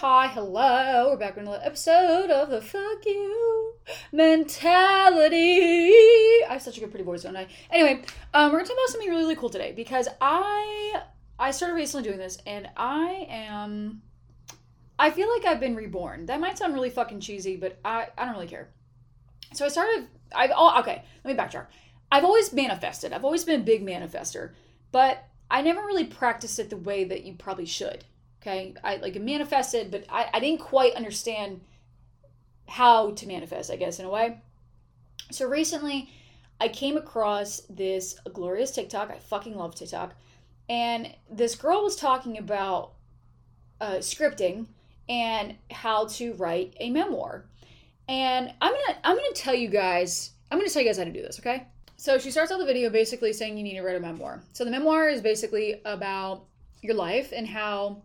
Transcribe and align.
hi, 0.00 0.28
hello. 0.28 1.08
We're 1.10 1.16
back 1.16 1.34
with 1.34 1.42
another 1.42 1.60
episode 1.64 2.30
of 2.30 2.50
the 2.50 2.60
Fuck 2.62 3.04
You 3.04 3.72
Mentality. 4.12 5.90
I 6.44 6.52
have 6.52 6.62
such 6.62 6.76
a 6.76 6.80
good 6.80 6.90
pretty 6.90 7.04
voice, 7.04 7.24
don't 7.24 7.36
I? 7.36 7.48
Anyway, 7.68 8.04
um, 8.32 8.52
we're 8.52 8.58
gonna 8.58 8.68
talk 8.68 8.76
about 8.76 8.90
something 8.90 9.10
really, 9.10 9.22
really 9.22 9.34
cool 9.34 9.50
today 9.50 9.72
because 9.72 10.06
I 10.20 11.02
I 11.36 11.50
started 11.50 11.74
recently 11.74 12.04
doing 12.04 12.20
this 12.20 12.38
and 12.46 12.70
I 12.76 13.26
am 13.28 14.02
I 15.00 15.10
feel 15.10 15.28
like 15.34 15.44
I've 15.44 15.58
been 15.58 15.74
reborn. 15.74 16.26
That 16.26 16.38
might 16.38 16.58
sound 16.58 16.74
really 16.74 16.90
fucking 16.90 17.18
cheesy, 17.18 17.56
but 17.56 17.80
I, 17.84 18.06
I 18.16 18.24
don't 18.24 18.34
really 18.34 18.46
care. 18.46 18.68
So 19.52 19.64
I 19.64 19.68
started 19.68 20.06
I've 20.32 20.52
oh 20.54 20.78
okay, 20.78 21.02
let 21.24 21.36
me 21.36 21.42
backtrack. 21.42 21.66
I've 22.12 22.24
always 22.24 22.52
manifested. 22.52 23.12
I've 23.12 23.24
always 23.24 23.42
been 23.42 23.62
a 23.62 23.64
big 23.64 23.84
manifester, 23.84 24.52
but 24.92 25.24
I 25.50 25.62
never 25.62 25.80
really 25.80 26.04
practiced 26.04 26.60
it 26.60 26.70
the 26.70 26.76
way 26.76 27.02
that 27.02 27.24
you 27.24 27.34
probably 27.34 27.66
should. 27.66 28.04
Okay. 28.48 28.74
I 28.82 28.96
like 28.96 29.14
it 29.14 29.22
manifested, 29.22 29.90
but 29.90 30.04
I, 30.08 30.30
I 30.32 30.40
didn't 30.40 30.60
quite 30.60 30.94
understand 30.94 31.60
how 32.66 33.10
to 33.10 33.26
manifest, 33.26 33.70
I 33.70 33.76
guess, 33.76 33.98
in 33.98 34.06
a 34.06 34.10
way. 34.10 34.40
So 35.30 35.46
recently 35.46 36.10
I 36.58 36.68
came 36.68 36.96
across 36.96 37.60
this 37.68 38.18
glorious 38.32 38.70
TikTok. 38.70 39.10
I 39.10 39.18
fucking 39.18 39.54
love 39.54 39.74
TikTok. 39.74 40.14
And 40.68 41.14
this 41.30 41.54
girl 41.56 41.82
was 41.82 41.96
talking 41.96 42.38
about 42.38 42.92
uh, 43.80 43.96
scripting 43.96 44.66
and 45.08 45.54
how 45.70 46.06
to 46.06 46.32
write 46.34 46.74
a 46.80 46.90
memoir. 46.90 47.44
And 48.08 48.52
I'm 48.62 48.72
gonna 48.72 48.98
I'm 49.04 49.16
gonna 49.16 49.32
tell 49.34 49.54
you 49.54 49.68
guys 49.68 50.30
I'm 50.50 50.58
gonna 50.58 50.70
tell 50.70 50.82
you 50.82 50.88
guys 50.88 50.96
how 50.96 51.04
to 51.04 51.12
do 51.12 51.22
this, 51.22 51.38
okay? 51.38 51.66
So 51.96 52.18
she 52.18 52.30
starts 52.30 52.50
out 52.50 52.58
the 52.58 52.64
video 52.64 52.88
basically 52.88 53.34
saying 53.34 53.58
you 53.58 53.64
need 53.64 53.74
to 53.74 53.82
write 53.82 53.96
a 53.96 54.00
memoir. 54.00 54.42
So 54.54 54.64
the 54.64 54.70
memoir 54.70 55.08
is 55.10 55.20
basically 55.20 55.82
about 55.84 56.44
your 56.80 56.94
life 56.94 57.32
and 57.34 57.46
how 57.46 58.02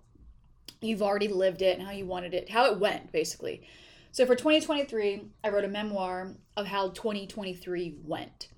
you've 0.84 1.02
already 1.02 1.28
lived 1.28 1.62
it 1.62 1.78
and 1.78 1.86
how 1.86 1.94
you 1.94 2.06
wanted 2.06 2.34
it, 2.34 2.50
how 2.50 2.66
it 2.66 2.80
went, 2.80 3.12
basically. 3.12 3.64
So 4.12 4.26
for 4.26 4.36
2023, 4.36 5.24
I 5.44 5.50
wrote 5.50 5.64
a 5.64 5.70
memoir 5.70 6.36
of 6.56 6.68
how 6.68 6.90
2023 6.90 7.96
went. 8.04 8.50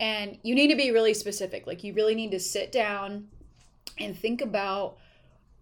And 0.00 0.38
you 0.42 0.54
need 0.54 0.68
to 0.68 0.76
be 0.76 0.90
really 0.90 1.14
specific. 1.14 1.66
Like, 1.66 1.84
you 1.84 1.94
really 1.94 2.14
need 2.14 2.32
to 2.32 2.40
sit 2.40 2.72
down 2.72 3.28
and 3.98 4.18
think 4.18 4.42
about 4.42 4.98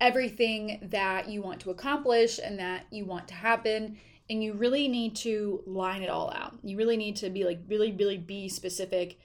everything 0.00 0.88
that 0.90 1.28
you 1.28 1.42
want 1.42 1.60
to 1.60 1.70
accomplish 1.70 2.40
and 2.42 2.58
that 2.58 2.86
you 2.90 3.04
want 3.04 3.28
to 3.28 3.34
happen. 3.34 3.98
And 4.30 4.42
you 4.42 4.54
really 4.54 4.88
need 4.88 5.14
to 5.16 5.62
line 5.66 6.02
it 6.02 6.08
all 6.08 6.32
out. 6.34 6.54
You 6.62 6.76
really 6.76 6.96
need 6.96 7.16
to 7.16 7.30
be 7.30 7.44
like, 7.44 7.60
really, 7.68 7.92
really 7.92 8.18
be 8.18 8.48
specific. 8.48 9.18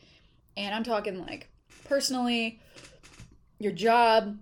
And 0.58 0.76
I'm 0.76 0.84
talking 0.84 1.20
like 1.20 1.50
personally, 1.86 2.60
your 3.60 3.72
job, 3.72 4.38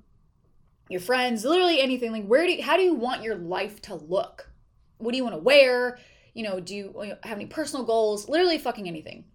your 0.90 1.02
friends, 1.02 1.44
literally 1.44 1.82
anything. 1.82 2.12
Like, 2.12 2.26
where 2.26 2.46
do 2.46 2.54
you, 2.54 2.64
how 2.64 2.78
do 2.78 2.84
you 2.84 2.94
want 2.94 3.24
your 3.24 3.36
life 3.36 3.82
to 3.84 3.96
look? 3.96 4.50
What 4.98 5.12
do 5.12 5.18
you 5.18 5.24
want 5.24 5.36
to 5.36 5.42
wear? 5.42 6.00
You 6.34 6.44
know, 6.44 6.60
do 6.60 6.76
you 6.76 7.16
have 7.24 7.38
any 7.38 7.48
personal 7.48 7.86
goals? 7.86 8.30
Literally, 8.30 8.58
fucking 8.58 8.88
anything. 8.88 9.26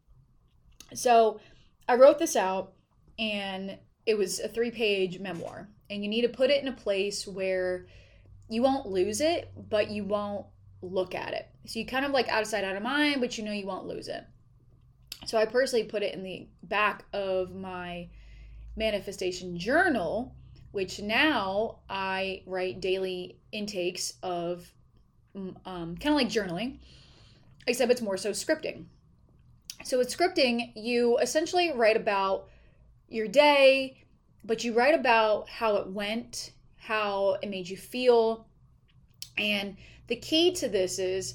So, 0.94 1.40
I 1.88 1.96
wrote 1.96 2.18
this 2.18 2.36
out, 2.36 2.72
and 3.18 3.78
it 4.06 4.16
was 4.16 4.40
a 4.40 4.48
three 4.48 4.70
page 4.70 5.18
memoir. 5.18 5.68
And 5.90 6.02
you 6.02 6.08
need 6.08 6.22
to 6.22 6.28
put 6.28 6.50
it 6.50 6.62
in 6.62 6.68
a 6.68 6.72
place 6.72 7.26
where 7.26 7.86
you 8.48 8.62
won't 8.62 8.86
lose 8.86 9.20
it, 9.20 9.52
but 9.68 9.90
you 9.90 10.04
won't 10.04 10.46
look 10.80 11.14
at 11.14 11.34
it. 11.34 11.48
So, 11.66 11.78
you 11.78 11.86
kind 11.86 12.04
of 12.04 12.12
like 12.12 12.28
out 12.28 12.42
of 12.42 12.48
sight, 12.48 12.64
out 12.64 12.76
of 12.76 12.82
mind, 12.82 13.20
but 13.20 13.36
you 13.36 13.44
know 13.44 13.52
you 13.52 13.66
won't 13.66 13.86
lose 13.86 14.08
it. 14.08 14.24
So, 15.26 15.38
I 15.38 15.44
personally 15.44 15.84
put 15.84 16.02
it 16.02 16.14
in 16.14 16.22
the 16.22 16.48
back 16.62 17.04
of 17.12 17.54
my 17.54 18.08
manifestation 18.76 19.58
journal 19.58 20.34
which 20.72 21.00
now 21.00 21.78
I 21.88 22.42
write 22.46 22.80
daily 22.80 23.36
intakes 23.52 24.14
of 24.22 24.72
mm, 25.36 25.54
um, 25.64 25.96
kind 25.96 26.14
of 26.14 26.14
like 26.14 26.28
journaling, 26.28 26.78
except 27.66 27.92
it's 27.92 28.02
more 28.02 28.16
so 28.16 28.30
scripting. 28.30 28.86
So 29.84 29.98
with 29.98 30.16
scripting, 30.16 30.72
you 30.74 31.18
essentially 31.18 31.72
write 31.72 31.96
about 31.96 32.48
your 33.08 33.28
day, 33.28 34.04
but 34.44 34.64
you 34.64 34.72
write 34.72 34.94
about 34.94 35.48
how 35.48 35.76
it 35.76 35.88
went, 35.88 36.52
how 36.76 37.38
it 37.42 37.48
made 37.48 37.68
you 37.68 37.76
feel. 37.76 38.46
And 39.36 39.76
the 40.06 40.16
key 40.16 40.52
to 40.54 40.68
this 40.68 40.98
is 40.98 41.34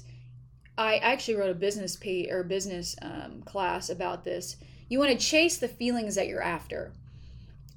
I 0.76 0.96
actually 0.96 1.36
wrote 1.36 1.50
a 1.50 1.54
business 1.54 1.96
pay 1.96 2.30
or 2.30 2.42
business 2.42 2.96
um, 3.02 3.42
class 3.44 3.90
about 3.90 4.24
this. 4.24 4.56
You 4.88 4.98
want 4.98 5.10
to 5.10 5.18
chase 5.18 5.58
the 5.58 5.68
feelings 5.68 6.14
that 6.14 6.28
you're 6.28 6.42
after. 6.42 6.92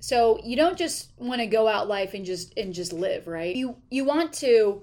So 0.02 0.40
you 0.44 0.58
don't 0.58 0.80
just 0.80 1.12
want 1.18 1.42
to 1.42 1.48
go 1.48 1.68
out 1.68 1.88
life 1.88 2.16
and 2.16 2.26
just 2.26 2.58
and 2.58 2.74
just 2.74 2.92
live, 2.92 3.28
right? 3.28 3.56
You 3.56 3.78
you 3.92 4.04
want 4.04 4.34
to 4.34 4.82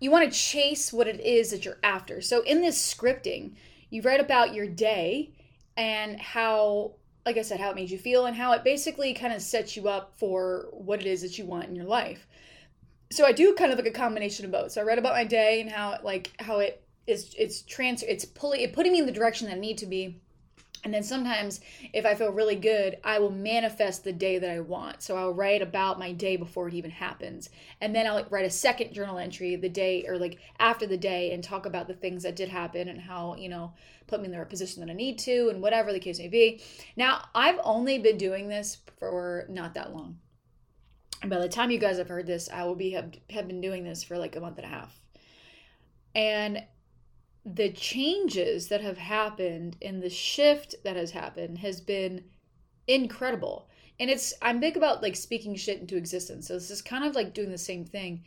you 0.00 0.10
want 0.10 0.30
to 0.30 0.36
chase 0.36 0.92
what 0.92 1.06
it 1.06 1.20
is 1.20 1.52
that 1.52 1.64
you're 1.64 1.78
after. 1.84 2.20
So 2.20 2.42
in 2.42 2.60
this 2.60 2.76
scripting, 2.92 3.52
you 3.88 4.02
write 4.02 4.18
about 4.18 4.52
your 4.52 4.66
day 4.66 5.30
and 5.76 6.20
how 6.20 6.96
like 7.24 7.36
I 7.36 7.42
said, 7.42 7.60
how 7.60 7.70
it 7.70 7.76
made 7.76 7.90
you 7.90 7.98
feel 7.98 8.26
and 8.26 8.36
how 8.36 8.50
it 8.52 8.64
basically 8.64 9.14
kind 9.14 9.32
of 9.32 9.42
sets 9.42 9.76
you 9.76 9.88
up 9.88 10.14
for 10.16 10.66
what 10.72 11.00
it 11.00 11.06
is 11.06 11.22
that 11.22 11.38
you 11.38 11.44
want 11.44 11.68
in 11.68 11.76
your 11.76 11.84
life. 11.84 12.26
So 13.12 13.24
I 13.24 13.30
do 13.30 13.54
kind 13.54 13.70
of 13.70 13.78
like 13.78 13.86
a 13.86 13.92
combination 13.92 14.44
of 14.44 14.50
both. 14.50 14.72
So 14.72 14.80
I 14.80 14.84
read 14.84 14.98
about 14.98 15.12
my 15.12 15.24
day 15.24 15.60
and 15.60 15.70
how 15.70 15.92
it 15.92 16.02
like 16.02 16.32
how 16.40 16.58
it 16.58 16.82
is 17.06 17.32
it's 17.38 17.62
trans 17.62 18.02
it's 18.02 18.24
pulling 18.24 18.62
it 18.62 18.72
putting 18.72 18.90
me 18.90 18.98
in 18.98 19.06
the 19.06 19.12
direction 19.12 19.46
that 19.46 19.56
I 19.56 19.60
need 19.60 19.78
to 19.78 19.86
be 19.86 20.20
and 20.82 20.94
then 20.94 21.02
sometimes, 21.02 21.60
if 21.92 22.06
I 22.06 22.14
feel 22.14 22.32
really 22.32 22.56
good, 22.56 22.96
I 23.04 23.18
will 23.18 23.30
manifest 23.30 24.02
the 24.02 24.12
day 24.12 24.38
that 24.38 24.50
I 24.50 24.60
want. 24.60 25.02
So 25.02 25.16
I'll 25.16 25.34
write 25.34 25.60
about 25.60 25.98
my 25.98 26.12
day 26.12 26.36
before 26.36 26.68
it 26.68 26.74
even 26.74 26.90
happens. 26.90 27.50
And 27.82 27.94
then 27.94 28.06
I'll 28.06 28.24
write 28.30 28.46
a 28.46 28.50
second 28.50 28.94
journal 28.94 29.18
entry 29.18 29.56
the 29.56 29.68
day 29.68 30.06
or 30.08 30.18
like 30.18 30.38
after 30.58 30.86
the 30.86 30.96
day 30.96 31.32
and 31.32 31.44
talk 31.44 31.66
about 31.66 31.86
the 31.86 31.94
things 31.94 32.22
that 32.22 32.36
did 32.36 32.48
happen 32.48 32.88
and 32.88 32.98
how, 32.98 33.36
you 33.36 33.50
know, 33.50 33.74
put 34.06 34.20
me 34.20 34.26
in 34.26 34.32
the 34.32 34.38
right 34.38 34.48
position 34.48 34.80
that 34.80 34.90
I 34.90 34.94
need 34.94 35.18
to 35.20 35.50
and 35.50 35.60
whatever 35.60 35.92
the 35.92 36.00
case 36.00 36.18
may 36.18 36.28
be. 36.28 36.62
Now, 36.96 37.26
I've 37.34 37.60
only 37.62 37.98
been 37.98 38.16
doing 38.16 38.48
this 38.48 38.78
for 38.98 39.44
not 39.50 39.74
that 39.74 39.94
long. 39.94 40.18
And 41.20 41.30
by 41.30 41.38
the 41.40 41.48
time 41.48 41.70
you 41.70 41.78
guys 41.78 41.98
have 41.98 42.08
heard 42.08 42.26
this, 42.26 42.48
I 42.50 42.64
will 42.64 42.74
be 42.74 42.92
have, 42.92 43.12
have 43.28 43.46
been 43.46 43.60
doing 43.60 43.84
this 43.84 44.02
for 44.02 44.16
like 44.16 44.34
a 44.34 44.40
month 44.40 44.56
and 44.56 44.66
a 44.66 44.70
half. 44.70 44.98
And 46.14 46.64
the 47.44 47.70
changes 47.72 48.68
that 48.68 48.82
have 48.82 48.98
happened 48.98 49.76
and 49.80 50.02
the 50.02 50.10
shift 50.10 50.74
that 50.84 50.96
has 50.96 51.10
happened 51.10 51.58
has 51.58 51.80
been 51.80 52.24
incredible. 52.86 53.68
And 53.98 54.10
it's 54.10 54.34
I'm 54.42 54.60
big 54.60 54.76
about 54.76 55.02
like 55.02 55.16
speaking 55.16 55.54
shit 55.56 55.80
into 55.80 55.96
existence. 55.96 56.48
So 56.48 56.54
this 56.54 56.70
is 56.70 56.82
kind 56.82 57.04
of 57.04 57.14
like 57.14 57.34
doing 57.34 57.50
the 57.50 57.58
same 57.58 57.84
thing. 57.84 58.24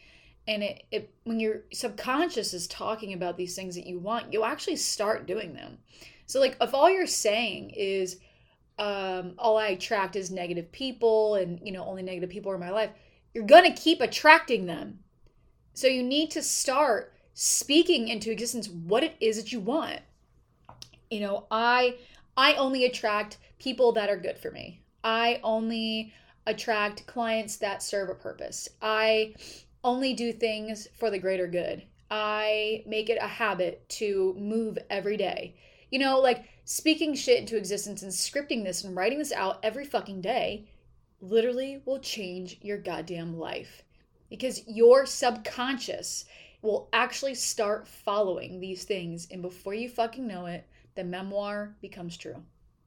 And 0.48 0.64
it, 0.64 0.84
it 0.92 1.14
when 1.24 1.40
your 1.40 1.62
subconscious 1.72 2.54
is 2.54 2.68
talking 2.68 3.14
about 3.14 3.38
these 3.38 3.56
things 3.56 3.76
that 3.76 3.88
you 3.88 4.00
want, 4.00 4.34
you'll 4.34 4.46
actually 4.46 4.76
start 4.76 5.28
doing 5.28 5.54
them. 5.54 5.78
So 6.26 6.40
like 6.40 6.58
if 6.60 6.74
all 6.74 6.90
you're 6.90 7.08
saying 7.08 7.72
is 7.72 8.20
um 8.80 9.36
all 9.38 9.58
I 9.58 9.68
attract 9.68 10.16
is 10.16 10.32
negative 10.32 10.72
people 10.72 11.36
and 11.36 11.60
you 11.64 11.72
know 11.72 11.86
only 11.86 12.02
negative 12.02 12.32
people 12.32 12.52
are 12.52 12.56
in 12.56 12.62
my 12.62 12.72
life, 12.72 12.90
you're 13.34 13.46
gonna 13.46 13.74
keep 13.74 14.02
attracting 14.02 14.66
them. 14.66 15.00
So 15.76 15.88
you 15.88 16.04
need 16.04 16.32
to 16.32 16.42
start 16.42 17.13
speaking 17.34 18.08
into 18.08 18.32
existence 18.32 18.70
what 18.70 19.04
it 19.04 19.16
is 19.20 19.38
that 19.38 19.52
you 19.52 19.60
want. 19.60 20.00
You 21.10 21.22
know, 21.22 21.46
I 21.52 21.98
I 22.36 22.56
only 22.56 22.86
attract 22.86 23.38
people 23.60 23.92
that 23.94 24.10
are 24.10 24.18
good 24.18 24.38
for 24.38 24.52
me. 24.52 24.82
I 25.04 25.40
only 25.44 26.14
attract 26.46 27.06
clients 27.08 27.58
that 27.58 27.84
serve 27.84 28.10
a 28.10 28.16
purpose. 28.16 28.70
I 28.82 29.36
only 29.84 30.14
do 30.14 30.34
things 30.34 30.88
for 30.98 31.10
the 31.10 31.20
greater 31.20 31.48
good. 31.48 31.84
I 32.10 32.84
make 32.86 33.10
it 33.10 33.18
a 33.22 33.28
habit 33.28 33.88
to 33.90 34.36
move 34.38 34.78
every 34.90 35.18
day. 35.18 35.56
You 35.90 36.00
know, 36.00 36.20
like 36.20 36.46
speaking 36.66 37.16
shit 37.16 37.40
into 37.40 37.58
existence 37.58 38.02
and 38.04 38.12
scripting 38.12 38.64
this 38.64 38.84
and 38.84 38.96
writing 38.96 39.20
this 39.20 39.32
out 39.32 39.60
every 39.64 39.86
fucking 39.86 40.22
day 40.22 40.68
literally 41.22 41.82
will 41.86 42.00
change 42.00 42.60
your 42.62 42.78
goddamn 42.78 43.38
life 43.38 43.84
because 44.30 44.68
your 44.68 45.06
subconscious 45.06 46.26
will 46.64 46.90
actually 46.94 47.36
start 47.36 47.88
following 47.88 48.60
these 48.60 48.86
things. 48.86 49.28
And 49.30 49.42
before 49.42 49.76
you 49.76 49.90
fucking 49.90 50.26
know 50.26 50.48
it, 50.48 50.66
the 50.96 51.04
memoir 51.04 51.76
becomes 51.82 52.18
true. 52.18 52.42